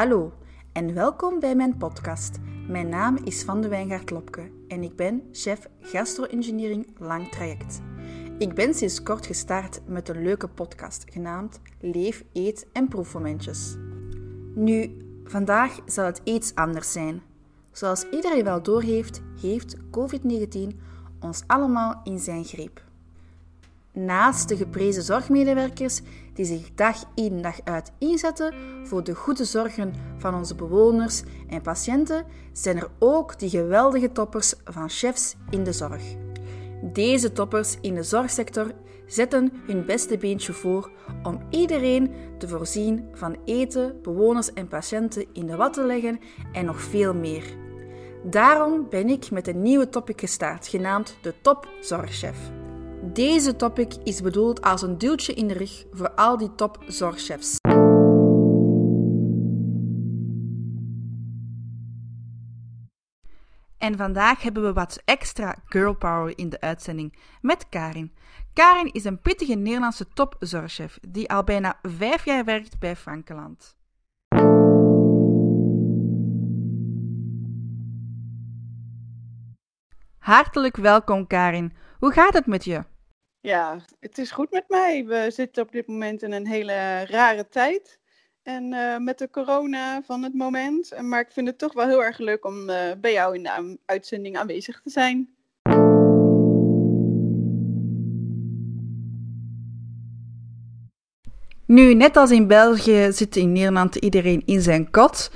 [0.00, 0.32] Hallo
[0.72, 2.38] en welkom bij mijn podcast.
[2.68, 7.80] Mijn naam is Van de Wijngaard Lopke en ik ben chef gastro-engineering lang traject.
[8.38, 13.76] Ik ben sinds kort gestart met een leuke podcast genaamd Leef, Eet en Proefmomentjes.
[14.54, 17.22] Nu, vandaag zal het iets anders zijn.
[17.72, 20.76] Zoals iedereen wel doorheeft, heeft COVID-19
[21.20, 22.89] ons allemaal in zijn greep.
[23.92, 26.00] Naast de geprezen zorgmedewerkers
[26.34, 28.54] die zich dag in dag uit inzetten
[28.84, 34.54] voor de goede zorgen van onze bewoners en patiënten, zijn er ook die geweldige toppers
[34.64, 36.02] van chefs in de zorg.
[36.82, 38.72] Deze toppers in de zorgsector
[39.06, 40.90] zetten hun beste beentje voor
[41.22, 46.20] om iedereen te voorzien van eten, bewoners en patiënten in de wat te leggen
[46.52, 47.44] en nog veel meer.
[48.24, 52.59] Daarom ben ik met een nieuwe topic gestart, genaamd de Top Zorgchef.
[53.02, 57.56] Deze topic is bedoeld als een duwtje in de rug voor al die top zorgchefs.
[63.78, 68.12] En vandaag hebben we wat extra girl power in de uitzending met Karin.
[68.52, 73.78] Karin is een pittige Nederlandse topzorgchef die al bijna vijf jaar werkt bij Frankeland.
[80.18, 81.72] Hartelijk welkom Karin.
[82.00, 82.82] Hoe gaat het met je?
[83.40, 85.04] Ja, het is goed met mij.
[85.06, 87.98] We zitten op dit moment in een hele rare tijd.
[88.42, 91.02] En uh, met de corona van het moment.
[91.02, 93.78] Maar ik vind het toch wel heel erg leuk om uh, bij jou in de
[93.86, 95.28] uitzending aanwezig te zijn.
[101.66, 105.30] Nu, net als in België zit in Nederland iedereen in zijn kot.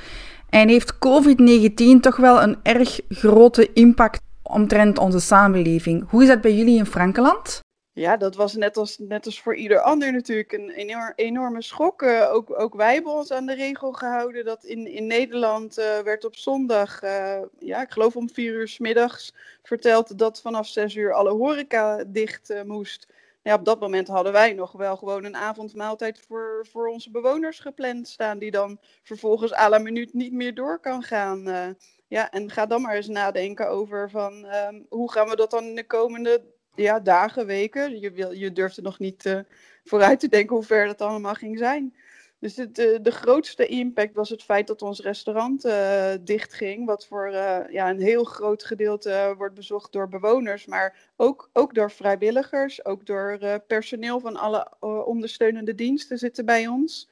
[0.50, 6.10] En heeft COVID-19 toch wel een erg grote impact omtrent onze samenleving.
[6.10, 7.62] Hoe is dat bij jullie in Frankenland?
[7.92, 12.02] Ja, dat was net als, net als voor ieder ander natuurlijk een enorm, enorme schok.
[12.02, 15.98] Uh, ook, ook wij hebben ons aan de regel gehouden dat in, in Nederland uh,
[15.98, 20.66] werd op zondag, uh, ja, ik geloof om vier uur s middags, verteld dat vanaf
[20.66, 23.12] zes uur alle horeca dicht moest.
[23.42, 27.58] Ja, op dat moment hadden wij nog wel gewoon een avondmaaltijd voor, voor onze bewoners
[27.58, 31.76] gepland staan, die dan vervolgens à la minuut niet meer door kan gaan.
[32.14, 35.64] Ja, en ga dan maar eens nadenken over van um, hoe gaan we dat dan
[35.64, 36.44] in de komende
[36.74, 38.00] ja, dagen, weken.
[38.00, 39.38] Je, wil, je durft er nog niet uh,
[39.84, 41.96] vooruit te denken hoe ver dat allemaal ging zijn.
[42.38, 46.86] Dus de, de, de grootste impact was het feit dat ons restaurant uh, dicht ging.
[46.86, 47.30] Wat voor
[47.70, 50.66] ja, een heel groot gedeelte wordt bezocht door bewoners.
[50.66, 52.84] Maar ook, ook door vrijwilligers.
[52.84, 54.68] Ook door personeel van alle
[55.04, 57.08] ondersteunende diensten zitten bij ons.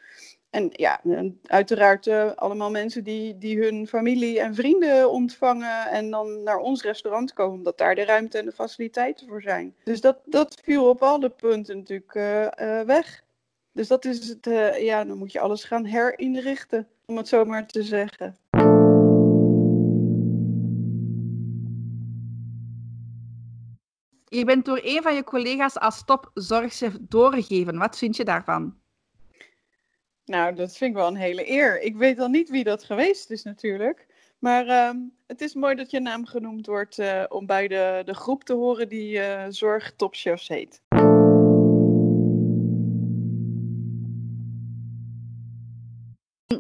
[0.52, 1.00] En ja,
[1.42, 6.82] uiteraard uh, allemaal mensen die, die hun familie en vrienden ontvangen en dan naar ons
[6.82, 9.74] restaurant komen, omdat daar de ruimte en de faciliteiten voor zijn.
[9.84, 13.24] Dus dat, dat viel op alle punten natuurlijk uh, uh, weg.
[13.72, 14.48] Dus dat is het,
[14.80, 18.36] ja, dan moet je alles gaan herinrichten, om het zo maar te zeggen.
[24.24, 27.78] Je bent door een van je collega's als topzorgchef doorgegeven.
[27.78, 28.80] Wat vind je daarvan?
[30.32, 31.80] Nou, dat vind ik wel een hele eer.
[31.80, 34.06] Ik weet al niet wie dat geweest is natuurlijk.
[34.38, 34.90] Maar uh,
[35.26, 38.52] het is mooi dat je naam genoemd wordt uh, om bij de, de groep te
[38.52, 40.82] horen die uh, Zorg Topchefs heet.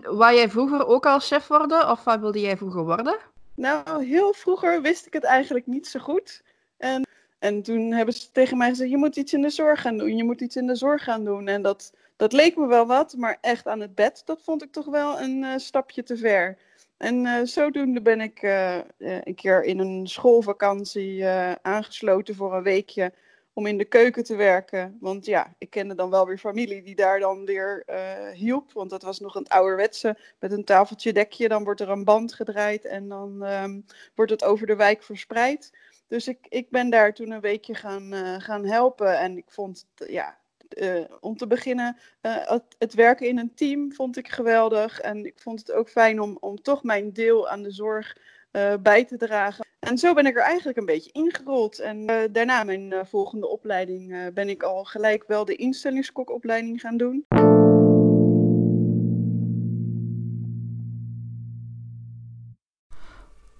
[0.02, 3.18] Wou jij vroeger ook al chef worden of wat wilde jij vroeger worden?
[3.54, 6.42] Nou, heel vroeger wist ik het eigenlijk niet zo goed.
[6.76, 7.06] En,
[7.38, 10.16] en toen hebben ze tegen mij gezegd, je moet iets in de zorg gaan doen,
[10.16, 11.48] je moet iets in de zorg gaan doen.
[11.48, 14.72] En dat, dat leek me wel wat, maar echt aan het bed, dat vond ik
[14.72, 16.58] toch wel een uh, stapje te ver.
[16.96, 21.26] En uh, zodoende ben ik uh, een keer in een schoolvakantie
[21.62, 23.12] aangesloten voor een weekje
[23.52, 24.96] om in de keuken te werken.
[25.00, 27.84] Want ja, ik kende dan wel weer familie die daar dan weer
[28.32, 28.72] hielp.
[28.72, 31.48] Want dat was nog een ouderwetse met een tafeltje dekje.
[31.48, 33.84] Dan wordt er een band gedraaid en dan um,
[34.14, 35.70] wordt het over de wijk verspreid.
[36.06, 39.18] Dus ik, ik ben daar toen een weekje gaan, gaan helpen.
[39.18, 40.40] En ik vond, ja,
[40.80, 42.36] uh, om te beginnen, uh,
[42.78, 45.00] het, werken in een team vond ik geweldig.
[45.00, 48.16] En ik vond het ook fijn om, om toch mijn deel aan de zorg
[48.52, 49.66] uh, bij te dragen.
[49.78, 51.78] En zo ben ik er eigenlijk een beetje ingerold.
[51.78, 57.26] En daarna mijn volgende opleiding ben ik al gelijk wel de instellingskokopleiding gaan doen.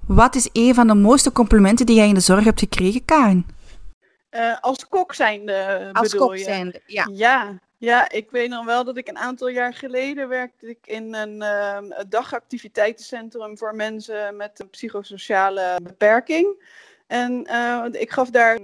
[0.07, 3.47] Wat is een van de mooiste complimenten die jij in de zorg hebt gekregen, Karin?
[4.33, 6.45] Uh, als kok zijnde als bedoel kok je?
[6.45, 7.09] zijnde, ja.
[7.11, 7.59] ja.
[7.83, 11.37] Ja, ik weet nog wel dat ik een aantal jaar geleden werkte ik in een
[11.37, 16.65] uh, dagactiviteitencentrum voor mensen met een psychosociale beperking.
[17.07, 18.59] En uh, ik gaf daar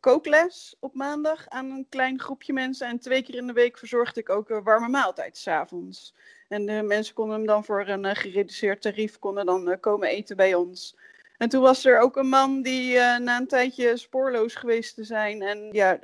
[0.00, 2.86] kookles op maandag aan een klein groepje mensen.
[2.86, 6.14] En twee keer in de week verzorgde ik ook een warme maaltijd s'avonds.
[6.48, 10.54] En de mensen konden hem dan voor een gereduceerd tarief konden dan komen eten bij
[10.54, 10.96] ons.
[11.44, 15.42] En toen was er ook een man die na een tijdje spoorloos geweest te zijn
[15.42, 15.98] en ja,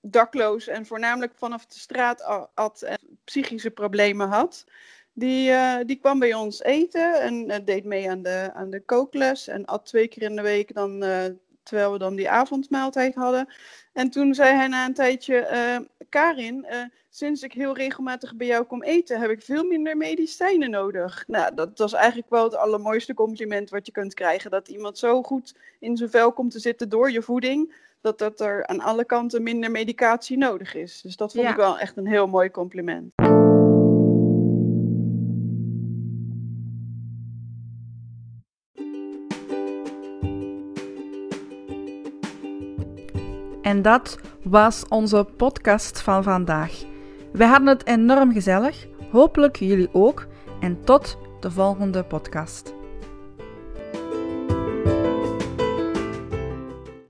[0.00, 4.64] dakloos en voornamelijk vanaf de straat at en psychische problemen had.
[5.12, 8.80] Die, uh, die kwam bij ons eten en uh, deed mee aan de, aan de
[8.80, 11.04] kookles en at twee keer in de week dan,
[11.66, 13.48] terwijl we dan die avondmaaltijd hadden.
[13.92, 16.66] En toen zei hij na een tijdje, Karin,
[17.16, 21.24] sinds ik heel regelmatig bij jou kom eten, heb ik veel minder medicijnen nodig.
[21.26, 24.50] Nou, dat was eigenlijk wel het allermooiste compliment wat je kunt krijgen.
[24.50, 28.40] Dat iemand zo goed in zijn vel komt te zitten door je voeding, dat, dat
[28.40, 31.00] er aan alle kanten minder medicatie nodig is.
[31.00, 31.50] Dus dat vond ja.
[31.50, 33.12] ik wel echt een heel mooi compliment.
[43.66, 46.84] En dat was onze podcast van vandaag.
[47.32, 50.26] We hadden het enorm gezellig, hopelijk jullie ook.
[50.60, 52.75] En tot de volgende podcast.